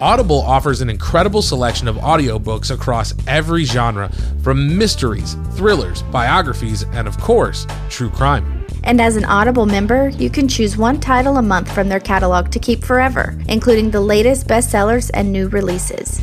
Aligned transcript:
Audible 0.00 0.42
offers 0.42 0.80
an 0.80 0.88
incredible 0.88 1.42
selection 1.42 1.88
of 1.88 1.96
audiobooks 1.96 2.70
across 2.70 3.14
every 3.26 3.64
genre, 3.64 4.08
from 4.44 4.78
mysteries, 4.78 5.34
thrillers, 5.54 6.02
biographies, 6.04 6.84
and 6.92 7.08
of 7.08 7.18
course, 7.18 7.66
true 7.88 8.08
crime. 8.08 8.64
And 8.84 9.00
as 9.00 9.16
an 9.16 9.24
Audible 9.24 9.66
member, 9.66 10.10
you 10.10 10.30
can 10.30 10.46
choose 10.46 10.76
one 10.76 11.00
title 11.00 11.38
a 11.38 11.42
month 11.42 11.72
from 11.72 11.88
their 11.88 11.98
catalog 11.98 12.52
to 12.52 12.60
keep 12.60 12.84
forever, 12.84 13.36
including 13.48 13.90
the 13.90 14.00
latest 14.00 14.46
bestsellers 14.46 15.10
and 15.14 15.32
new 15.32 15.48
releases. 15.48 16.22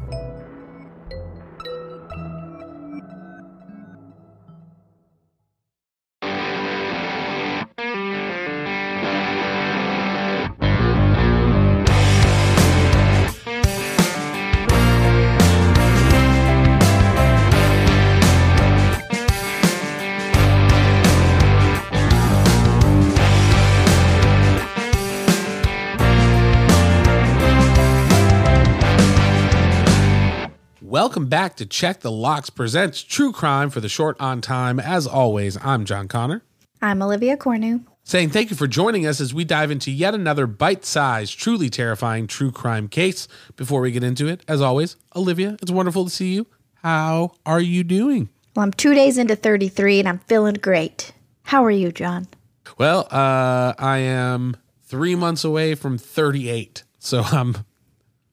Welcome 31.11 31.27
back 31.27 31.57
to 31.57 31.65
Check 31.65 31.99
the 31.99 32.09
Locks 32.09 32.49
presents 32.49 33.03
True 33.03 33.33
Crime 33.33 33.69
for 33.69 33.81
the 33.81 33.89
short 33.89 34.15
on 34.21 34.39
time. 34.39 34.79
As 34.79 35.05
always, 35.05 35.57
I'm 35.61 35.83
John 35.83 36.07
Conner. 36.07 36.41
I'm 36.81 37.01
Olivia 37.01 37.35
Cornu. 37.35 37.83
Saying 38.05 38.29
thank 38.29 38.49
you 38.49 38.55
for 38.55 38.65
joining 38.65 39.05
us 39.05 39.19
as 39.19 39.33
we 39.33 39.43
dive 39.43 39.71
into 39.71 39.91
yet 39.91 40.15
another 40.15 40.47
bite 40.47 40.85
sized, 40.85 41.37
truly 41.37 41.69
terrifying 41.69 42.27
true 42.27 42.49
crime 42.49 42.87
case. 42.87 43.27
Before 43.57 43.81
we 43.81 43.91
get 43.91 44.05
into 44.05 44.29
it, 44.29 44.41
as 44.47 44.61
always, 44.61 44.95
Olivia, 45.13 45.57
it's 45.61 45.69
wonderful 45.69 46.05
to 46.05 46.09
see 46.09 46.33
you. 46.33 46.47
How 46.75 47.33
are 47.45 47.59
you 47.59 47.83
doing? 47.83 48.29
Well, 48.55 48.63
I'm 48.63 48.71
two 48.71 48.93
days 48.93 49.17
into 49.17 49.35
33 49.35 49.99
and 49.99 50.07
I'm 50.07 50.19
feeling 50.19 50.53
great. 50.53 51.11
How 51.43 51.65
are 51.65 51.71
you, 51.71 51.91
John? 51.91 52.29
Well, 52.77 53.09
uh, 53.11 53.73
I 53.77 53.97
am 53.97 54.55
three 54.83 55.15
months 55.15 55.43
away 55.43 55.75
from 55.75 55.97
38. 55.97 56.85
So 56.99 57.19
I'm 57.23 57.57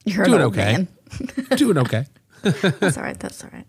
You're 0.05 0.23
doing 0.27 0.41
okay. 0.43 0.87
doing 1.57 1.77
okay. 1.79 2.05
That's 2.41 2.97
all 2.97 3.03
right. 3.03 3.19
That's 3.19 3.43
all 3.43 3.49
right. 3.51 3.67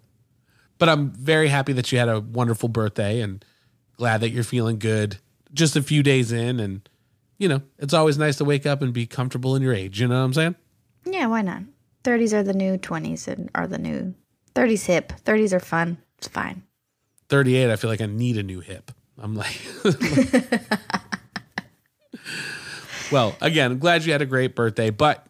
But 0.79 0.89
I'm 0.89 1.11
very 1.11 1.49
happy 1.49 1.73
that 1.75 1.93
you 1.93 1.99
had 1.99 2.09
a 2.09 2.21
wonderful 2.21 2.69
birthday 2.69 3.21
and 3.21 3.45
glad 3.97 4.23
that 4.23 4.31
you're 4.31 4.45
feeling 4.45 4.79
good 4.79 5.19
just 5.53 5.77
a 5.77 5.83
few 5.83 6.03
days 6.03 6.33
in. 6.33 6.59
And, 6.59 6.89
you 7.39 7.49
know, 7.49 7.63
it's 7.79 7.93
always 7.93 8.17
nice 8.17 8.37
to 8.37 8.45
wake 8.45 8.65
up 8.65 8.81
and 8.81 8.93
be 8.93 9.07
comfortable 9.07 9.57
in 9.57 9.63
your 9.63 9.75
age. 9.75 10.01
You 10.01 10.09
know 10.09 10.19
what 10.19 10.25
I'm 10.25 10.35
saying? 10.35 10.55
Yeah, 11.05 11.27
why 11.27 11.43
not? 11.43 11.63
30s 12.05 12.33
are 12.33 12.43
the 12.43 12.55
new 12.55 12.79
20s 12.79 13.29
and 13.29 13.51
are 13.55 13.67
the 13.67 13.79
new 13.79 14.15
30s 14.55 14.87
hip. 14.87 15.13
30s 15.25 15.53
are 15.53 15.61
fun. 15.61 15.99
It's 16.19 16.29
fine. 16.29 16.63
38, 17.29 17.71
I 17.71 17.77
feel 17.77 17.91
like 17.91 18.01
I 18.01 18.07
need 18.07 18.39
a 18.39 18.43
new 18.43 18.61
hip. 18.61 18.91
I'm 19.19 19.35
like, 19.35 19.61
well, 23.13 23.37
again, 23.41 23.73
I'm 23.73 23.79
glad 23.79 24.05
you 24.05 24.13
had 24.13 24.23
a 24.23 24.27
great 24.27 24.57
birthday, 24.57 24.91
but 24.91 25.27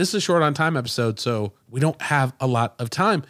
this 0.00 0.08
is 0.08 0.14
a 0.14 0.20
short 0.20 0.42
on 0.42 0.54
time 0.54 0.78
episode, 0.78 1.20
so 1.20 1.52
we 1.68 1.78
don't 1.78 2.00
have 2.00 2.32
a 2.40 2.46
lot 2.46 2.74
of 2.78 2.88
time. 2.88 3.22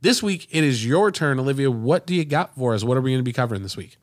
This 0.00 0.22
week, 0.22 0.48
it 0.50 0.64
is 0.64 0.86
your 0.86 1.10
turn, 1.10 1.38
Olivia. 1.38 1.70
What 1.70 2.06
do 2.06 2.14
you 2.14 2.24
got 2.24 2.54
for 2.54 2.72
us? 2.72 2.82
What 2.82 2.96
are 2.96 3.02
we 3.02 3.10
going 3.10 3.20
to 3.20 3.22
be 3.22 3.34
covering 3.34 3.62
this 3.62 3.76
week? 3.76 3.98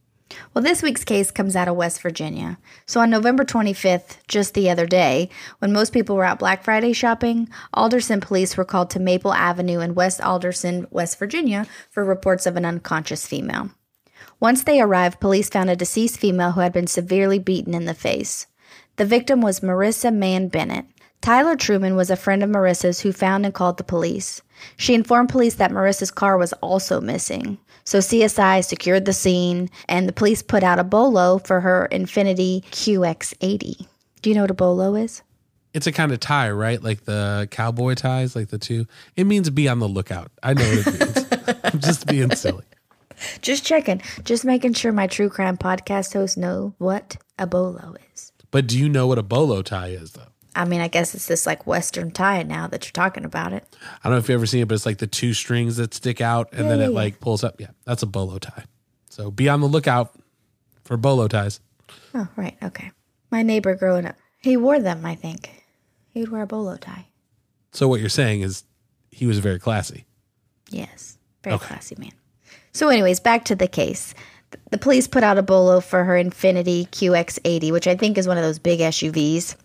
Well, 0.53 0.63
this 0.63 0.83
week's 0.83 1.03
case 1.03 1.31
comes 1.31 1.55
out 1.55 1.67
of 1.67 1.75
West 1.75 2.01
Virginia. 2.01 2.59
So 2.85 2.99
on 2.99 3.09
November 3.09 3.43
25th, 3.43 4.17
just 4.27 4.53
the 4.53 4.69
other 4.69 4.85
day, 4.85 5.29
when 5.57 5.73
most 5.73 5.91
people 5.91 6.15
were 6.15 6.23
out 6.23 6.37
Black 6.37 6.63
Friday 6.63 6.93
shopping, 6.93 7.49
Alderson 7.73 8.21
police 8.21 8.57
were 8.57 8.65
called 8.65 8.91
to 8.91 8.99
Maple 8.99 9.33
Avenue 9.33 9.79
in 9.79 9.95
West 9.95 10.21
Alderson, 10.21 10.85
West 10.91 11.17
Virginia, 11.17 11.65
for 11.89 12.03
reports 12.03 12.45
of 12.45 12.55
an 12.55 12.65
unconscious 12.65 13.25
female. 13.25 13.71
Once 14.39 14.63
they 14.63 14.79
arrived, 14.79 15.19
police 15.19 15.49
found 15.49 15.71
a 15.71 15.75
deceased 15.75 16.19
female 16.19 16.51
who 16.51 16.61
had 16.61 16.73
been 16.73 16.87
severely 16.87 17.39
beaten 17.39 17.73
in 17.73 17.85
the 17.85 17.93
face. 17.95 18.45
The 18.97 19.05
victim 19.05 19.41
was 19.41 19.61
Marissa 19.61 20.13
Mann 20.13 20.49
Bennett. 20.49 20.85
Tyler 21.23 21.55
Truman 21.55 21.95
was 21.95 22.09
a 22.09 22.17
friend 22.17 22.43
of 22.43 22.49
Marissa's 22.49 22.99
who 22.99 23.13
found 23.13 23.45
and 23.45 23.53
called 23.53 23.77
the 23.77 23.83
police. 23.85 24.41
She 24.75 24.93
informed 24.93 25.29
police 25.29 25.55
that 25.55 25.71
Marissa's 25.71 26.11
car 26.11 26.37
was 26.37 26.51
also 26.55 26.99
missing. 26.99 27.57
So 27.85 27.99
CSI 27.99 28.61
secured 28.61 29.05
the 29.05 29.13
scene 29.13 29.69
and 29.87 30.05
the 30.05 30.11
police 30.11 30.41
put 30.41 30.63
out 30.63 30.79
a 30.79 30.83
bolo 30.83 31.37
for 31.37 31.61
her 31.61 31.87
Infiniti 31.93 32.65
QX80. 32.65 33.87
Do 34.21 34.29
you 34.29 34.35
know 34.35 34.41
what 34.41 34.51
a 34.51 34.53
bolo 34.53 34.95
is? 34.95 35.21
It's 35.73 35.87
a 35.87 35.93
kind 35.93 36.11
of 36.11 36.19
tie, 36.19 36.51
right? 36.51 36.83
Like 36.83 37.05
the 37.05 37.47
cowboy 37.51 37.93
ties, 37.93 38.35
like 38.35 38.49
the 38.49 38.57
two. 38.57 38.85
It 39.15 39.23
means 39.23 39.49
be 39.49 39.69
on 39.69 39.79
the 39.79 39.87
lookout. 39.87 40.29
I 40.43 40.53
know 40.53 40.65
what 40.65 40.87
it 40.87 40.99
means. 40.99 41.57
I'm 41.63 41.79
just 41.79 42.05
being 42.05 42.35
silly. 42.35 42.65
Just 43.41 43.65
checking, 43.65 44.01
just 44.25 44.43
making 44.43 44.73
sure 44.73 44.91
my 44.91 45.07
true 45.07 45.29
crime 45.29 45.55
podcast 45.55 46.11
hosts 46.11 46.35
know 46.35 46.75
what 46.79 47.15
a 47.39 47.47
bolo 47.47 47.95
is. 48.13 48.33
But 48.51 48.67
do 48.67 48.77
you 48.77 48.89
know 48.89 49.07
what 49.07 49.17
a 49.17 49.23
bolo 49.23 49.61
tie 49.61 49.87
is, 49.87 50.11
though? 50.11 50.32
I 50.55 50.65
mean, 50.65 50.81
I 50.81 50.87
guess 50.87 51.15
it's 51.15 51.27
this 51.27 51.45
like 51.45 51.65
Western 51.65 52.11
tie 52.11 52.43
now 52.43 52.67
that 52.67 52.85
you're 52.85 52.91
talking 52.91 53.25
about 53.25 53.53
it. 53.53 53.75
I 54.03 54.09
don't 54.09 54.13
know 54.13 54.17
if 54.19 54.29
you've 54.29 54.35
ever 54.35 54.45
seen 54.45 54.61
it, 54.61 54.67
but 54.67 54.75
it's 54.75 54.85
like 54.85 54.99
the 54.99 55.07
two 55.07 55.33
strings 55.33 55.77
that 55.77 55.93
stick 55.93 56.21
out 56.21 56.49
and 56.51 56.69
then 56.69 56.79
it 56.79 56.91
yeah, 56.91 56.95
like 56.95 57.19
pulls 57.19 57.43
up. 57.43 57.59
Yeah, 57.59 57.71
that's 57.85 58.03
a 58.03 58.07
bolo 58.07 58.37
tie. 58.37 58.65
So 59.09 59.31
be 59.31 59.49
on 59.49 59.61
the 59.61 59.67
lookout 59.67 60.15
for 60.83 60.97
bolo 60.97 61.27
ties. 61.27 61.59
Oh, 62.13 62.27
right. 62.35 62.55
Okay. 62.61 62.91
My 63.31 63.41
neighbor 63.41 63.75
growing 63.75 64.05
up, 64.05 64.15
he 64.39 64.57
wore 64.57 64.79
them, 64.79 65.05
I 65.05 65.15
think. 65.15 65.49
He 66.09 66.19
would 66.19 66.31
wear 66.31 66.43
a 66.43 66.47
bolo 66.47 66.77
tie. 66.77 67.07
So 67.71 67.87
what 67.87 67.99
you're 67.99 68.09
saying 68.09 68.41
is 68.41 68.63
he 69.09 69.25
was 69.25 69.39
very 69.39 69.59
classy. 69.59 70.05
Yes. 70.69 71.17
Very 71.43 71.57
classy 71.57 71.95
man. 71.97 72.11
So, 72.71 72.89
anyways, 72.89 73.19
back 73.19 73.45
to 73.45 73.55
the 73.55 73.67
case. 73.67 74.13
The 74.71 74.77
police 74.77 75.07
put 75.07 75.23
out 75.23 75.37
a 75.37 75.43
bolo 75.43 75.79
for 75.79 76.03
her 76.03 76.13
Infiniti 76.13 76.87
QX80, 76.89 77.71
which 77.71 77.87
I 77.87 77.95
think 77.95 78.17
is 78.17 78.27
one 78.27 78.37
of 78.37 78.43
those 78.43 78.59
big 78.59 78.79
SUVs. 78.79 79.55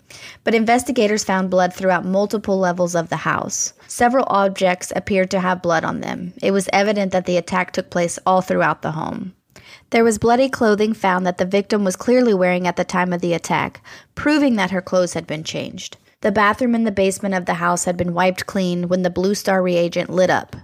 But 0.45 0.55
investigators 0.55 1.25
found 1.25 1.51
blood 1.51 1.73
throughout 1.73 2.05
multiple 2.05 2.59
levels 2.59 2.95
of 2.95 3.09
the 3.09 3.17
house. 3.17 3.73
Several 3.87 4.25
objects 4.29 4.93
appeared 4.95 5.31
to 5.31 5.41
have 5.41 5.63
blood 5.63 5.85
on 5.85 6.01
them. 6.01 6.35
It 6.43 6.51
was 6.51 6.69
evident 6.73 7.13
that 7.13 7.27
the 7.27 7.37
attack 7.37 7.73
took 7.73 7.91
place 7.91 8.19
all 8.27 8.41
throughout 8.41 8.83
the 8.83 8.93
home. 8.93 9.35
There 9.91 10.05
was 10.05 10.19
bloody 10.19 10.49
clothing 10.49 10.93
found 10.93 11.27
that 11.27 11.39
the 11.39 11.47
victim 11.47 11.85
was 11.85 11.97
clearly 11.97 12.35
wearing 12.35 12.67
at 12.67 12.77
the 12.77 12.85
time 12.85 13.13
of 13.13 13.21
the 13.21 13.33
attack, 13.33 13.83
proving 14.15 14.57
that 14.57 14.71
her 14.71 14.83
clothes 14.83 15.15
had 15.15 15.27
been 15.27 15.45
changed. 15.45 15.97
The 16.21 16.33
bathroom 16.33 16.75
in 16.75 16.85
the 16.85 16.91
basement 16.91 17.35
of 17.35 17.47
the 17.47 17.55
house 17.55 17.85
had 17.85 17.97
been 17.97 18.13
wiped 18.13 18.47
clean 18.47 18.89
when 18.89 19.03
the 19.03 19.11
Bluestar 19.11 19.63
reagent 19.63 20.11
lit 20.11 20.31
up. 20.31 20.57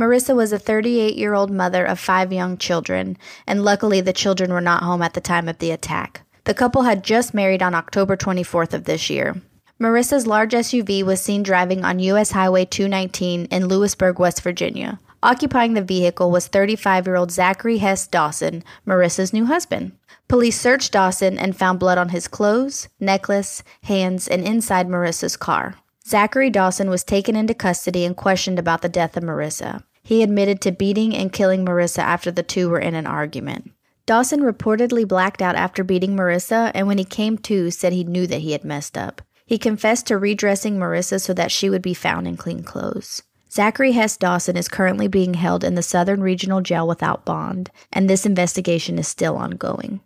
Marissa 0.00 0.34
was 0.34 0.50
a 0.50 0.58
38 0.58 1.14
year 1.14 1.34
old 1.34 1.50
mother 1.50 1.84
of 1.84 2.00
five 2.00 2.32
young 2.32 2.56
children, 2.56 3.18
and 3.46 3.62
luckily 3.62 4.00
the 4.00 4.14
children 4.14 4.50
were 4.50 4.62
not 4.62 4.82
home 4.82 5.02
at 5.02 5.12
the 5.12 5.20
time 5.20 5.46
of 5.46 5.58
the 5.58 5.72
attack. 5.72 6.22
The 6.44 6.54
couple 6.54 6.84
had 6.84 7.04
just 7.04 7.34
married 7.34 7.62
on 7.62 7.74
October 7.74 8.16
24th 8.16 8.72
of 8.72 8.84
this 8.84 9.10
year. 9.10 9.42
Marissa's 9.78 10.26
large 10.26 10.52
SUV 10.52 11.04
was 11.04 11.20
seen 11.20 11.42
driving 11.42 11.84
on 11.84 11.98
U.S. 11.98 12.30
Highway 12.30 12.64
219 12.64 13.44
in 13.44 13.68
Lewisburg, 13.68 14.18
West 14.18 14.40
Virginia. 14.40 14.98
Occupying 15.22 15.74
the 15.74 15.82
vehicle 15.82 16.30
was 16.30 16.46
35 16.46 17.06
year 17.06 17.16
old 17.16 17.30
Zachary 17.30 17.76
Hess 17.76 18.06
Dawson, 18.06 18.64
Marissa's 18.86 19.34
new 19.34 19.44
husband. 19.44 19.92
Police 20.28 20.58
searched 20.58 20.92
Dawson 20.92 21.38
and 21.38 21.54
found 21.54 21.78
blood 21.78 21.98
on 21.98 22.08
his 22.08 22.26
clothes, 22.26 22.88
necklace, 23.00 23.62
hands, 23.82 24.28
and 24.28 24.44
inside 24.44 24.88
Marissa's 24.88 25.36
car. 25.36 25.74
Zachary 26.06 26.48
Dawson 26.48 26.88
was 26.88 27.04
taken 27.04 27.36
into 27.36 27.52
custody 27.52 28.06
and 28.06 28.16
questioned 28.16 28.58
about 28.58 28.80
the 28.80 28.88
death 28.88 29.18
of 29.18 29.22
Marissa. 29.22 29.82
He 30.02 30.22
admitted 30.22 30.60
to 30.62 30.72
beating 30.72 31.14
and 31.14 31.32
killing 31.32 31.64
Marissa 31.64 31.98
after 31.98 32.30
the 32.30 32.42
two 32.42 32.68
were 32.68 32.80
in 32.80 32.94
an 32.94 33.06
argument. 33.06 33.70
Dawson 34.06 34.40
reportedly 34.40 35.06
blacked 35.06 35.40
out 35.40 35.54
after 35.54 35.84
beating 35.84 36.16
Marissa, 36.16 36.72
and 36.74 36.86
when 36.86 36.98
he 36.98 37.04
came 37.04 37.38
to, 37.38 37.70
said 37.70 37.92
he 37.92 38.04
knew 38.04 38.26
that 38.26 38.40
he 38.40 38.52
had 38.52 38.64
messed 38.64 38.98
up. 38.98 39.22
He 39.46 39.58
confessed 39.58 40.06
to 40.06 40.18
redressing 40.18 40.78
Marissa 40.78 41.20
so 41.20 41.34
that 41.34 41.52
she 41.52 41.70
would 41.70 41.82
be 41.82 41.94
found 41.94 42.26
in 42.26 42.36
clean 42.36 42.62
clothes. 42.62 43.22
Zachary 43.52 43.92
Hess 43.92 44.16
Dawson 44.16 44.56
is 44.56 44.68
currently 44.68 45.08
being 45.08 45.34
held 45.34 45.64
in 45.64 45.74
the 45.74 45.82
Southern 45.82 46.22
Regional 46.22 46.60
Jail 46.60 46.86
without 46.86 47.24
bond, 47.24 47.70
and 47.92 48.08
this 48.08 48.24
investigation 48.24 48.98
is 48.98 49.08
still 49.08 49.36
ongoing. 49.36 50.00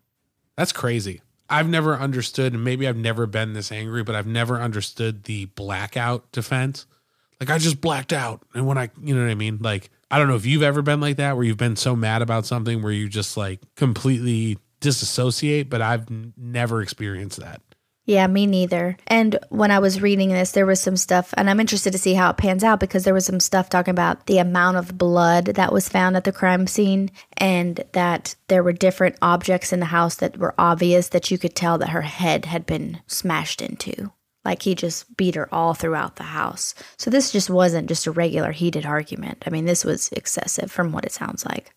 That's 0.57 0.73
crazy. 0.73 1.21
I've 1.51 1.69
never 1.69 1.97
understood, 1.97 2.55
and 2.55 2.65
maybe 2.65 2.89
I've 2.89 2.97
never 2.97 3.27
been 3.27 3.53
this 3.53 3.71
angry, 3.71 4.03
but 4.03 4.15
I've 4.15 4.27
never 4.27 4.61
understood 4.61 5.25
the 5.25 5.45
blackout 5.47 6.33
defense. 6.33 6.87
Like 7.41 7.51
I 7.51 7.59
just 7.59 7.81
blacked 7.81 8.13
out. 8.13 8.43
And 8.55 8.67
when 8.67 8.79
I, 8.79 8.91
you 9.03 9.15
know 9.15 9.23
what 9.23 9.31
I 9.31 9.35
mean? 9.35 9.59
Like, 9.61 9.91
I 10.11 10.19
don't 10.19 10.29
know 10.29 10.37
if 10.37 10.47
you've 10.47 10.63
ever 10.63 10.83
been 10.83 11.01
like 11.01 11.17
that 11.17 11.37
where 11.37 11.45
you've 11.45 11.57
been 11.57 11.77
so 11.77 11.97
mad 11.97 12.23
about 12.23 12.47
something 12.47 12.83
where 12.83 12.93
you 12.93 13.09
just 13.09 13.37
like 13.37 13.61
completely 13.77 14.59
disassociate, 14.81 15.69
but 15.69 15.83
I've 15.83 16.11
n- 16.11 16.33
never 16.37 16.83
experienced 16.83 17.41
that. 17.41 17.61
Yeah, 18.07 18.27
me 18.27 18.47
neither. 18.47 18.99
And 19.07 19.39
when 19.49 19.71
I 19.71 19.79
was 19.79 20.03
reading 20.03 20.29
this, 20.29 20.53
there 20.53 20.67
was 20.67 20.79
some 20.79 20.97
stuff, 20.97 21.33
and 21.39 21.49
I'm 21.49 21.59
interested 21.59 21.93
to 21.93 21.99
see 21.99 22.13
how 22.13 22.31
it 22.31 22.37
pans 22.37 22.63
out 22.63 22.79
because 22.79 23.05
there 23.05 23.15
was 23.15 23.25
some 23.25 23.41
stuff 23.41 23.71
talking 23.71 23.93
about 23.93 24.27
the 24.27 24.39
amount 24.39 24.77
of 24.77 24.99
blood 24.99 25.47
that 25.47 25.73
was 25.73 25.89
found 25.89 26.15
at 26.15 26.25
the 26.25 26.33
crime 26.33 26.67
scene 26.67 27.11
and 27.39 27.83
that 27.93 28.35
there 28.49 28.63
were 28.63 28.73
different 28.73 29.17
objects 29.23 29.73
in 29.73 29.81
the 29.81 29.87
house 29.87 30.17
that 30.17 30.37
were 30.37 30.55
obvious 30.59 31.09
that 31.09 31.31
you 31.31 31.39
could 31.39 31.55
tell 31.55 31.79
that 31.79 31.91
her 31.91 32.03
head 32.03 32.45
had 32.45 32.67
been 32.67 33.01
smashed 33.07 33.63
into. 33.63 34.13
Like 34.45 34.63
he 34.63 34.75
just 34.75 35.17
beat 35.17 35.35
her 35.35 35.53
all 35.53 35.75
throughout 35.75 36.17
the 36.17 36.25
house. 36.25 36.75
So 36.99 37.11
this 37.11 37.33
just 37.33 37.49
wasn't 37.49 37.89
just 37.89 38.07
a 38.07 38.11
regular 38.11 38.53
heated 38.53 38.85
argument. 38.85 39.43
I 39.47 39.51
mean, 39.51 39.65
this 39.65 39.85
was 39.85 40.11
excessive 40.13 40.71
from 40.71 40.93
what 40.93 41.05
it 41.05 41.13
sounds 41.13 41.47
like. 41.47 41.73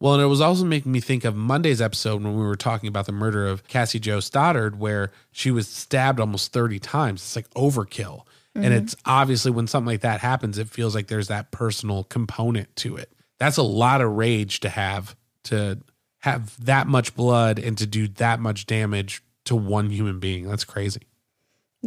Well, 0.00 0.14
and 0.14 0.22
it 0.22 0.26
was 0.26 0.40
also 0.40 0.64
making 0.64 0.92
me 0.92 1.00
think 1.00 1.24
of 1.24 1.34
Monday's 1.34 1.80
episode 1.80 2.22
when 2.22 2.36
we 2.36 2.44
were 2.44 2.56
talking 2.56 2.88
about 2.88 3.06
the 3.06 3.12
murder 3.12 3.46
of 3.46 3.66
Cassie 3.68 4.00
Jo 4.00 4.20
Stoddard, 4.20 4.78
where 4.78 5.12
she 5.32 5.50
was 5.50 5.66
stabbed 5.66 6.20
almost 6.20 6.52
30 6.52 6.78
times. 6.78 7.22
It's 7.22 7.36
like 7.36 7.48
overkill. 7.50 8.24
And 8.54 8.66
mm-hmm. 8.66 8.84
it's 8.84 8.94
obviously 9.04 9.50
when 9.50 9.66
something 9.66 9.86
like 9.86 10.02
that 10.02 10.20
happens, 10.20 10.58
it 10.58 10.68
feels 10.68 10.94
like 10.94 11.08
there's 11.08 11.28
that 11.28 11.50
personal 11.50 12.04
component 12.04 12.74
to 12.76 12.96
it. 12.96 13.12
That's 13.38 13.56
a 13.56 13.62
lot 13.62 14.00
of 14.00 14.12
rage 14.12 14.60
to 14.60 14.68
have 14.68 15.16
to 15.44 15.78
have 16.20 16.64
that 16.64 16.86
much 16.86 17.14
blood 17.14 17.58
and 17.58 17.76
to 17.78 17.86
do 17.86 18.08
that 18.08 18.40
much 18.40 18.66
damage 18.66 19.22
to 19.44 19.56
one 19.56 19.90
human 19.90 20.20
being. 20.20 20.46
That's 20.46 20.64
crazy. 20.64 21.02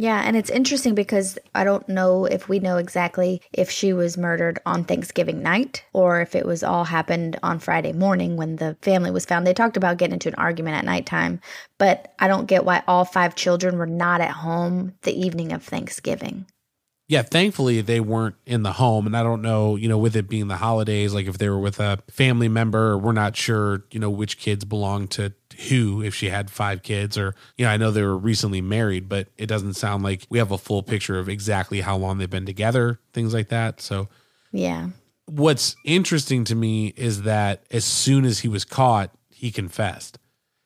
Yeah, 0.00 0.22
and 0.24 0.36
it's 0.36 0.48
interesting 0.48 0.94
because 0.94 1.40
I 1.56 1.64
don't 1.64 1.88
know 1.88 2.24
if 2.24 2.48
we 2.48 2.60
know 2.60 2.76
exactly 2.76 3.42
if 3.52 3.68
she 3.68 3.92
was 3.92 4.16
murdered 4.16 4.60
on 4.64 4.84
Thanksgiving 4.84 5.42
night 5.42 5.84
or 5.92 6.20
if 6.20 6.36
it 6.36 6.46
was 6.46 6.62
all 6.62 6.84
happened 6.84 7.36
on 7.42 7.58
Friday 7.58 7.92
morning 7.92 8.36
when 8.36 8.54
the 8.54 8.76
family 8.80 9.10
was 9.10 9.24
found. 9.24 9.44
They 9.44 9.52
talked 9.52 9.76
about 9.76 9.96
getting 9.96 10.12
into 10.12 10.28
an 10.28 10.36
argument 10.36 10.76
at 10.76 10.84
nighttime, 10.84 11.40
but 11.78 12.14
I 12.20 12.28
don't 12.28 12.46
get 12.46 12.64
why 12.64 12.84
all 12.86 13.04
five 13.04 13.34
children 13.34 13.76
were 13.76 13.86
not 13.86 14.20
at 14.20 14.30
home 14.30 14.94
the 15.02 15.20
evening 15.20 15.50
of 15.50 15.64
Thanksgiving. 15.64 16.46
Yeah, 17.08 17.22
thankfully 17.22 17.80
they 17.80 18.00
weren't 18.00 18.36
in 18.44 18.62
the 18.62 18.72
home. 18.72 19.06
And 19.06 19.16
I 19.16 19.22
don't 19.22 19.40
know, 19.40 19.76
you 19.76 19.88
know, 19.88 19.96
with 19.96 20.14
it 20.14 20.28
being 20.28 20.48
the 20.48 20.58
holidays, 20.58 21.14
like 21.14 21.26
if 21.26 21.38
they 21.38 21.48
were 21.48 21.58
with 21.58 21.80
a 21.80 21.98
family 22.10 22.48
member, 22.48 22.98
we're 22.98 23.12
not 23.12 23.34
sure, 23.34 23.84
you 23.90 23.98
know, 23.98 24.10
which 24.10 24.38
kids 24.38 24.66
belong 24.66 25.08
to 25.08 25.32
who, 25.70 26.02
if 26.02 26.14
she 26.14 26.28
had 26.28 26.50
five 26.50 26.82
kids, 26.82 27.16
or, 27.16 27.34
you 27.56 27.64
know, 27.64 27.70
I 27.70 27.78
know 27.78 27.90
they 27.90 28.02
were 28.02 28.16
recently 28.18 28.60
married, 28.60 29.08
but 29.08 29.28
it 29.38 29.46
doesn't 29.46 29.74
sound 29.74 30.04
like 30.04 30.26
we 30.28 30.38
have 30.38 30.52
a 30.52 30.58
full 30.58 30.82
picture 30.82 31.18
of 31.18 31.30
exactly 31.30 31.80
how 31.80 31.96
long 31.96 32.18
they've 32.18 32.28
been 32.28 32.46
together, 32.46 33.00
things 33.14 33.32
like 33.32 33.48
that. 33.48 33.80
So, 33.80 34.08
Yeah. 34.52 34.90
what's 35.24 35.76
interesting 35.84 36.44
to 36.44 36.54
me 36.54 36.88
is 36.88 37.22
that 37.22 37.64
as 37.70 37.86
soon 37.86 38.26
as 38.26 38.40
he 38.40 38.48
was 38.48 38.64
caught, 38.66 39.10
he 39.30 39.50
confessed. 39.50 40.18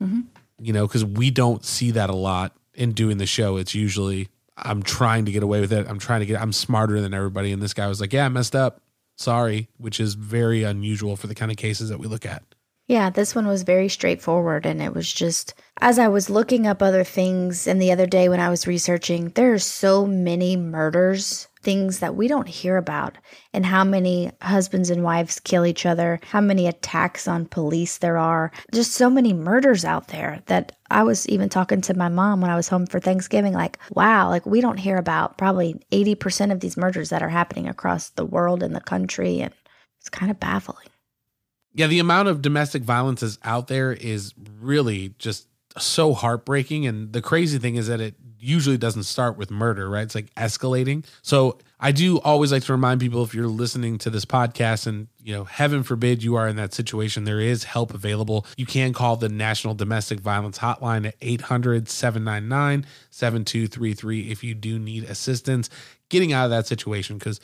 Mm-hmm. 0.02 0.22
You 0.60 0.72
know, 0.72 0.88
because 0.88 1.04
we 1.04 1.30
don't 1.30 1.64
see 1.64 1.92
that 1.92 2.10
a 2.10 2.14
lot 2.16 2.56
in 2.74 2.92
doing 2.92 3.18
the 3.18 3.26
show. 3.26 3.56
It's 3.58 3.74
usually 3.76 4.28
I'm 4.56 4.82
trying 4.82 5.24
to 5.24 5.32
get 5.32 5.42
away 5.42 5.60
with 5.60 5.72
it. 5.72 5.86
I'm 5.88 5.98
trying 5.98 6.20
to 6.20 6.26
get. 6.26 6.40
I'm 6.40 6.52
smarter 6.52 7.00
than 7.00 7.14
everybody. 7.14 7.52
And 7.52 7.62
this 7.62 7.74
guy 7.74 7.86
was 7.88 8.00
like, 8.00 8.12
"Yeah, 8.12 8.26
I 8.26 8.28
messed 8.28 8.54
up. 8.54 8.80
Sorry," 9.16 9.68
which 9.78 10.00
is 10.00 10.14
very 10.14 10.62
unusual 10.62 11.16
for 11.16 11.26
the 11.26 11.34
kind 11.34 11.50
of 11.50 11.56
cases 11.56 11.88
that 11.88 11.98
we 11.98 12.06
look 12.06 12.26
at. 12.26 12.42
Yeah, 12.88 13.10
this 13.10 13.34
one 13.34 13.46
was 13.46 13.62
very 13.62 13.88
straightforward. 13.88 14.66
And 14.66 14.82
it 14.82 14.94
was 14.94 15.10
just, 15.12 15.54
as 15.80 15.98
I 15.98 16.08
was 16.08 16.28
looking 16.28 16.66
up 16.66 16.82
other 16.82 17.04
things, 17.04 17.66
and 17.66 17.80
the 17.80 17.92
other 17.92 18.06
day 18.06 18.28
when 18.28 18.40
I 18.40 18.50
was 18.50 18.66
researching, 18.66 19.30
there 19.30 19.52
are 19.54 19.58
so 19.58 20.04
many 20.06 20.56
murders, 20.56 21.48
things 21.62 22.00
that 22.00 22.16
we 22.16 22.28
don't 22.28 22.48
hear 22.48 22.76
about, 22.76 23.16
and 23.52 23.64
how 23.64 23.84
many 23.84 24.30
husbands 24.42 24.90
and 24.90 25.02
wives 25.02 25.40
kill 25.40 25.64
each 25.64 25.86
other, 25.86 26.20
how 26.24 26.40
many 26.40 26.66
attacks 26.66 27.28
on 27.28 27.46
police 27.46 27.98
there 27.98 28.18
are. 28.18 28.50
Just 28.74 28.92
so 28.92 29.08
many 29.08 29.32
murders 29.32 29.84
out 29.84 30.08
there 30.08 30.42
that 30.46 30.76
I 30.90 31.02
was 31.04 31.28
even 31.28 31.48
talking 31.48 31.80
to 31.82 31.96
my 31.96 32.08
mom 32.08 32.40
when 32.40 32.50
I 32.50 32.56
was 32.56 32.68
home 32.68 32.86
for 32.86 33.00
Thanksgiving, 33.00 33.52
like, 33.52 33.78
wow, 33.90 34.28
like 34.28 34.44
we 34.44 34.60
don't 34.60 34.78
hear 34.78 34.96
about 34.96 35.38
probably 35.38 35.80
80% 35.92 36.52
of 36.52 36.60
these 36.60 36.76
murders 36.76 37.10
that 37.10 37.22
are 37.22 37.28
happening 37.28 37.68
across 37.68 38.10
the 38.10 38.26
world 38.26 38.62
and 38.62 38.74
the 38.74 38.80
country. 38.80 39.40
And 39.40 39.54
it's 40.00 40.10
kind 40.10 40.30
of 40.30 40.40
baffling. 40.40 40.88
Yeah, 41.74 41.86
the 41.86 42.00
amount 42.00 42.28
of 42.28 42.42
domestic 42.42 42.82
violence 42.82 43.22
is 43.22 43.38
out 43.44 43.68
there 43.68 43.92
is 43.92 44.34
really 44.60 45.14
just 45.18 45.46
so 45.78 46.14
heartbreaking. 46.14 46.86
And 46.86 47.12
the 47.12 47.22
crazy 47.22 47.58
thing 47.58 47.76
is 47.76 47.86
that 47.88 48.00
it 48.00 48.14
usually 48.38 48.76
doesn't 48.76 49.04
start 49.04 49.36
with 49.36 49.50
murder, 49.50 49.88
right? 49.88 50.02
It's 50.02 50.14
like 50.14 50.34
escalating. 50.34 51.04
So 51.22 51.58
I 51.78 51.92
do 51.92 52.18
always 52.20 52.50
like 52.52 52.64
to 52.64 52.72
remind 52.72 53.00
people 53.00 53.22
if 53.22 53.34
you're 53.34 53.46
listening 53.46 53.98
to 53.98 54.10
this 54.10 54.24
podcast 54.24 54.86
and, 54.86 55.08
you 55.22 55.32
know, 55.32 55.44
heaven 55.44 55.82
forbid 55.82 56.22
you 56.22 56.34
are 56.34 56.48
in 56.48 56.56
that 56.56 56.74
situation, 56.74 57.24
there 57.24 57.40
is 57.40 57.64
help 57.64 57.94
available. 57.94 58.46
You 58.56 58.66
can 58.66 58.92
call 58.92 59.16
the 59.16 59.28
National 59.28 59.74
Domestic 59.74 60.20
Violence 60.20 60.58
Hotline 60.58 61.06
at 61.06 61.14
800 61.20 61.88
799 61.88 62.86
7233 63.10 64.30
if 64.30 64.42
you 64.42 64.54
do 64.54 64.78
need 64.78 65.04
assistance 65.04 65.70
getting 66.08 66.32
out 66.32 66.44
of 66.44 66.50
that 66.50 66.66
situation 66.66 67.18
because 67.18 67.40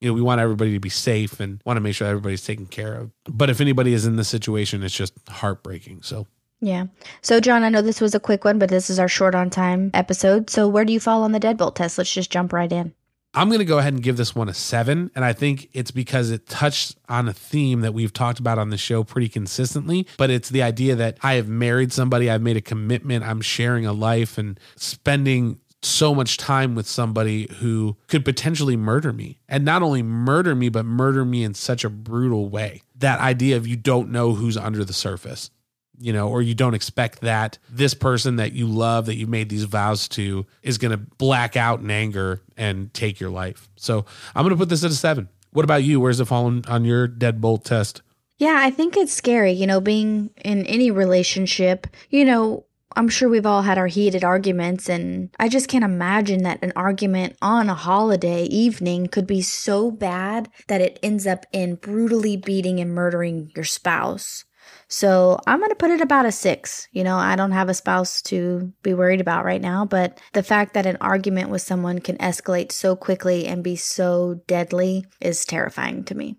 you 0.00 0.10
know, 0.10 0.14
we 0.14 0.20
want 0.20 0.40
everybody 0.40 0.74
to 0.74 0.80
be 0.80 0.90
safe 0.90 1.40
and 1.40 1.62
want 1.64 1.78
to 1.78 1.80
make 1.80 1.94
sure 1.94 2.06
everybody's 2.06 2.44
taken 2.44 2.66
care 2.66 2.94
of. 2.94 3.10
But 3.24 3.48
if 3.48 3.60
anybody 3.60 3.94
is 3.94 4.04
in 4.04 4.16
this 4.16 4.28
situation, 4.28 4.82
it's 4.82 4.94
just 4.94 5.14
heartbreaking. 5.28 6.02
So, 6.02 6.26
Yeah. 6.64 6.86
So, 7.20 7.40
John, 7.40 7.62
I 7.62 7.68
know 7.68 7.82
this 7.82 8.00
was 8.00 8.14
a 8.14 8.20
quick 8.20 8.44
one, 8.44 8.58
but 8.58 8.70
this 8.70 8.88
is 8.88 8.98
our 8.98 9.08
short 9.08 9.34
on 9.34 9.50
time 9.50 9.90
episode. 9.92 10.48
So, 10.48 10.66
where 10.66 10.84
do 10.84 10.92
you 10.92 11.00
fall 11.00 11.22
on 11.22 11.32
the 11.32 11.40
deadbolt 11.40 11.74
test? 11.74 11.98
Let's 11.98 12.12
just 12.12 12.30
jump 12.30 12.52
right 12.52 12.72
in. 12.72 12.94
I'm 13.34 13.48
going 13.48 13.58
to 13.58 13.64
go 13.64 13.78
ahead 13.78 13.92
and 13.92 14.02
give 14.02 14.16
this 14.16 14.34
one 14.34 14.48
a 14.48 14.54
seven. 14.54 15.10
And 15.14 15.24
I 15.24 15.32
think 15.32 15.68
it's 15.72 15.90
because 15.90 16.30
it 16.30 16.46
touched 16.46 16.96
on 17.08 17.28
a 17.28 17.32
theme 17.32 17.80
that 17.80 17.92
we've 17.92 18.12
talked 18.12 18.38
about 18.38 18.58
on 18.58 18.70
the 18.70 18.78
show 18.78 19.02
pretty 19.02 19.28
consistently. 19.28 20.06
But 20.16 20.30
it's 20.30 20.50
the 20.50 20.62
idea 20.62 20.94
that 20.94 21.18
I 21.20 21.34
have 21.34 21.48
married 21.48 21.92
somebody, 21.92 22.30
I've 22.30 22.42
made 22.42 22.56
a 22.56 22.62
commitment, 22.62 23.24
I'm 23.24 23.40
sharing 23.40 23.86
a 23.86 23.92
life 23.92 24.38
and 24.38 24.58
spending 24.76 25.58
so 25.82 26.14
much 26.14 26.38
time 26.38 26.74
with 26.74 26.86
somebody 26.86 27.48
who 27.58 27.96
could 28.06 28.24
potentially 28.24 28.76
murder 28.76 29.12
me. 29.12 29.40
And 29.48 29.64
not 29.64 29.82
only 29.82 30.02
murder 30.02 30.54
me, 30.54 30.68
but 30.68 30.86
murder 30.86 31.24
me 31.24 31.44
in 31.44 31.54
such 31.54 31.84
a 31.84 31.90
brutal 31.90 32.48
way. 32.48 32.82
That 32.96 33.20
idea 33.20 33.56
of 33.56 33.66
you 33.66 33.76
don't 33.76 34.10
know 34.10 34.34
who's 34.34 34.56
under 34.56 34.84
the 34.84 34.92
surface, 34.92 35.50
you 35.98 36.12
know, 36.12 36.28
or 36.28 36.42
you 36.42 36.54
don't 36.54 36.74
expect 36.74 37.20
that 37.20 37.58
this 37.70 37.94
person 37.94 38.36
that 38.36 38.52
you 38.52 38.66
love, 38.66 39.06
that 39.06 39.16
you 39.16 39.26
made 39.26 39.48
these 39.48 39.64
vows 39.64 40.08
to, 40.08 40.46
is 40.62 40.78
going 40.78 40.90
to 40.90 40.96
black 40.96 41.56
out 41.56 41.80
in 41.80 41.90
anger 41.90 42.42
and 42.56 42.92
take 42.94 43.20
your 43.20 43.30
life. 43.30 43.68
So 43.76 44.04
I'm 44.34 44.42
going 44.42 44.54
to 44.54 44.58
put 44.58 44.68
this 44.68 44.84
at 44.84 44.90
a 44.90 44.94
seven. 44.94 45.28
What 45.52 45.64
about 45.64 45.84
you? 45.84 46.00
Where's 46.00 46.20
it 46.20 46.26
fallen 46.26 46.64
on 46.66 46.84
your 46.84 47.06
deadbolt 47.06 47.64
test? 47.64 48.02
Yeah, 48.38 48.58
I 48.58 48.70
think 48.70 48.96
it's 48.96 49.12
scary, 49.12 49.52
you 49.52 49.66
know, 49.66 49.80
being 49.80 50.30
in 50.44 50.66
any 50.66 50.90
relationship, 50.90 51.86
you 52.10 52.24
know, 52.24 52.66
I'm 52.96 53.08
sure 53.08 53.28
we've 53.28 53.46
all 53.46 53.62
had 53.62 53.78
our 53.78 53.88
heated 53.88 54.22
arguments, 54.22 54.88
and 54.88 55.30
I 55.38 55.48
just 55.48 55.68
can't 55.68 55.84
imagine 55.84 56.44
that 56.44 56.62
an 56.62 56.72
argument 56.76 57.36
on 57.42 57.68
a 57.68 57.74
holiday 57.74 58.44
evening 58.44 59.08
could 59.08 59.26
be 59.26 59.42
so 59.42 59.90
bad 59.90 60.48
that 60.68 60.80
it 60.80 61.00
ends 61.02 61.26
up 61.26 61.44
in 61.52 61.74
brutally 61.74 62.36
beating 62.36 62.78
and 62.78 62.94
murdering 62.94 63.50
your 63.56 63.64
spouse. 63.64 64.44
So 64.88 65.38
I'm 65.46 65.58
going 65.58 65.70
to 65.70 65.76
put 65.76 65.90
it 65.90 66.00
about 66.00 66.26
a 66.26 66.32
six. 66.32 66.88
You 66.92 67.04
know, 67.04 67.16
I 67.16 67.36
don't 67.36 67.52
have 67.52 67.68
a 67.68 67.74
spouse 67.74 68.22
to 68.22 68.72
be 68.82 68.94
worried 68.94 69.20
about 69.20 69.44
right 69.44 69.60
now, 69.60 69.84
but 69.84 70.20
the 70.32 70.42
fact 70.42 70.74
that 70.74 70.86
an 70.86 70.98
argument 71.00 71.50
with 71.50 71.62
someone 71.62 71.98
can 71.98 72.16
escalate 72.18 72.72
so 72.72 72.94
quickly 72.96 73.46
and 73.46 73.64
be 73.64 73.76
so 73.76 74.42
deadly 74.46 75.06
is 75.20 75.44
terrifying 75.44 76.04
to 76.04 76.14
me. 76.14 76.38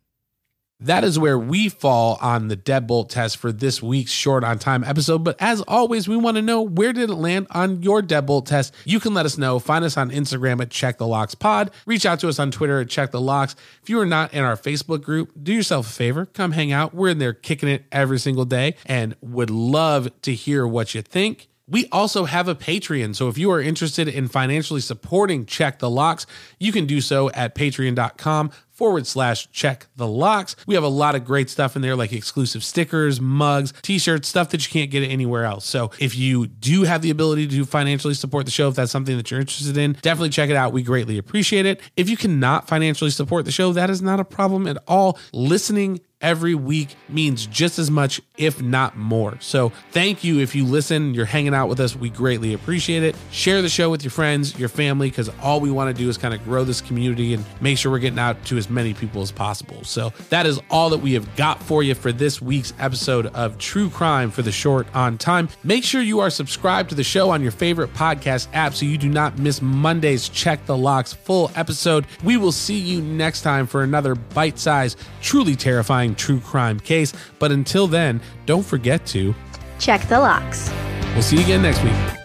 That 0.86 1.04
is 1.04 1.18
where 1.18 1.40
we 1.40 1.70
fall 1.70 2.20
on 2.22 2.48
the 2.48 2.56
deadbolt 2.56 3.10
test 3.10 3.38
for 3.38 3.52
this 3.52 3.82
week's 3.82 4.12
short 4.12 4.44
on 4.44 4.60
time 4.60 4.84
episode. 4.84 5.24
But 5.24 5.36
as 5.40 5.62
always, 5.62 6.08
we 6.08 6.16
want 6.16 6.36
to 6.38 6.44
know 6.44 6.62
where 6.62 6.94
did 6.94 7.10
it 7.10 7.16
land 7.16 7.48
on 7.50 7.82
your 7.82 8.04
deadbolt 8.04 8.46
test? 8.46 8.72
You 8.86 9.00
can 9.00 9.16
let 9.16 9.26
us 9.26 9.36
know. 9.36 9.58
Find 9.58 9.84
us 9.84 9.98
on 9.98 10.12
Instagram 10.12 10.62
at 10.62 10.70
Check 10.70 11.00
the 11.00 11.08
Locks 11.08 11.34
Pod. 11.34 11.72
Reach 11.88 12.06
out 12.06 12.20
to 12.20 12.30
us 12.30 12.38
on 12.38 12.52
Twitter 12.52 12.82
at 12.82 12.90
Check 12.90 13.10
the 13.10 13.20
Locks. 13.20 13.56
If 13.82 13.90
you 13.90 14.00
are 14.00 14.06
not 14.06 14.32
in 14.32 14.44
our 14.44 14.56
Facebook 14.56 15.02
group, 15.02 15.32
do 15.42 15.52
yourself 15.52 15.90
a 15.90 15.92
favor, 15.92 16.28
come 16.28 16.52
hang 16.52 16.72
out. 16.72 16.94
We're 16.94 17.10
in 17.10 17.18
there 17.18 17.34
kicking 17.34 17.68
it 17.68 17.86
every 17.92 18.20
single 18.20 18.46
day 18.46 18.76
and 18.86 19.16
would 19.22 19.50
love 19.50 20.10
to 20.22 20.36
hear 20.36 20.68
what 20.68 20.94
you 20.94 21.02
think. 21.02 21.48
We 21.68 21.88
also 21.92 22.26
have 22.26 22.48
a 22.48 22.54
Patreon. 22.54 23.16
So 23.16 23.28
if 23.28 23.40
you 23.40 23.50
are 23.50 23.60
interested 23.60 24.08
in 24.08 24.28
financially 24.28 24.82
supporting 24.82 25.48
Check 25.48 25.80
the 25.80 25.90
Locks, 25.90 26.28
you 26.60 26.72
can 26.72 26.86
do 26.86 27.02
so 27.02 27.32
at 27.32 27.56
patreon.com 27.56 28.52
forward 28.76 29.08
slash 29.08 29.50
check 29.52 29.88
the 29.96 30.08
locks. 30.08 30.56
We 30.68 30.76
have 30.76 30.84
a 30.84 30.90
lot 30.90 31.16
of 31.16 31.26
great 31.26 31.50
stuff 31.50 31.76
in 31.76 31.82
there, 31.82 31.96
like 31.96 32.14
exclusive 32.14 32.64
stickers, 32.64 33.20
mugs, 33.20 33.74
t 33.82 33.98
shirts, 33.98 34.28
stuff 34.28 34.50
that 34.50 34.66
you 34.66 34.72
can't 34.72 34.92
get 34.92 35.02
anywhere 35.10 35.46
else. 35.46 35.66
So 35.66 35.92
if 36.00 36.16
you 36.16 36.48
do 36.48 36.84
have 36.84 37.02
the 37.02 37.10
ability 37.10 37.48
to 37.48 37.66
financially 37.66 38.14
support 38.14 38.46
the 38.46 38.52
show, 38.52 38.68
if 38.68 38.76
that's 38.76 38.92
something 38.92 39.18
that 39.18 39.32
you're 39.32 39.40
interested 39.40 39.78
in, 39.78 39.94
definitely 40.02 40.30
check 40.30 40.50
it 40.50 40.56
out. 40.56 40.74
We 40.74 40.84
greatly 40.84 41.18
appreciate 41.18 41.66
it. 41.66 41.82
If 41.96 42.10
you 42.10 42.18
cannot 42.18 42.68
financially 42.68 43.12
support 43.12 43.46
the 43.46 43.52
show, 43.52 43.74
that 43.74 43.90
is 43.90 44.02
not 44.02 44.20
a 44.20 44.26
problem 44.26 44.68
at 44.68 44.78
all. 44.88 45.18
Listening 45.32 46.02
every 46.26 46.56
week 46.56 46.96
means 47.08 47.46
just 47.46 47.78
as 47.78 47.92
much, 47.92 48.20
if 48.36 48.60
not 48.60 48.98
more. 48.98 49.38
So 49.40 49.72
thank 49.92 50.24
you 50.24 50.40
if 50.40 50.56
you 50.56 50.66
listen, 50.66 51.14
you're 51.14 51.26
hanging 51.26 51.54
out 51.54 51.70
with 51.70 51.80
us. 51.80 51.96
We 51.96 52.10
greatly 52.10 52.56
appreciate 52.56 53.04
it. 53.04 53.16
Share 53.30 53.62
the 53.62 53.70
show 53.70 53.92
with 53.92 54.04
your 54.04 54.10
friends, 54.10 54.58
your 54.58 54.68
family, 54.68 55.12
because 55.12 55.30
all 55.44 55.60
we 55.60 55.70
want 55.70 55.96
to 55.96 56.04
do 56.04 56.10
is 56.10 56.18
kind 56.18 56.34
of 56.34 56.44
grow 56.44 56.64
this 56.64 56.82
community 56.82 57.36
and 57.36 57.46
make 57.62 57.78
sure 57.78 57.92
we're 57.92 58.00
getting 58.00 58.18
out 58.18 58.44
to 58.46 58.58
as 58.58 58.72
many 58.72 58.96
people 58.96 59.22
as 59.22 59.32
possible. 59.32 59.84
So 59.84 60.12
that 60.30 60.48
is 60.48 60.60
all 60.72 60.90
that 60.90 60.98
we 60.98 61.14
have 61.14 61.36
got 61.36 61.62
for 61.62 61.84
you 61.84 61.94
for 61.94 62.12
this 62.12 62.42
week's 62.42 62.74
episode 62.80 63.28
of 63.28 63.60
True 63.60 63.92
Crime 63.92 64.32
for 64.32 64.42
the 64.42 64.52
Short 64.52 64.88
on 64.96 65.20
Time. 65.20 65.48
Make 65.64 65.84
sure 65.84 66.02
you 66.02 66.22
are 66.22 66.32
subscribed 66.32 66.90
to 66.90 66.96
the 66.96 67.04
show 67.04 67.30
on 67.30 67.44
your 67.44 67.52
favorite 67.52 67.94
podcast 67.94 68.48
app 68.54 68.74
so 68.74 68.88
you 68.88 68.98
do 68.98 69.10
not 69.10 69.38
miss 69.38 69.62
Monday's 69.62 70.28
Check 70.28 70.66
the 70.66 70.76
Locks 70.76 71.14
full 71.14 71.52
episode. 71.56 72.08
We 72.24 72.38
will 72.38 72.52
see 72.52 72.80
you 72.80 73.00
next 73.00 73.44
time 73.44 73.68
for 73.68 73.84
another 73.84 74.16
bite 74.16 74.58
sized, 74.58 74.98
truly 75.22 75.56
terrifying 75.56 76.15
true 76.16 76.40
crime 76.40 76.80
case. 76.80 77.14
But 77.40 77.52
until 77.52 77.88
then, 77.88 78.22
don't 78.46 78.66
forget 78.66 79.06
to 79.08 79.36
check 79.80 80.02
the 80.08 80.20
locks. 80.20 80.72
We'll 81.14 81.22
see 81.22 81.38
you 81.38 81.44
again 81.44 81.62
next 81.62 81.84
week. 81.84 82.25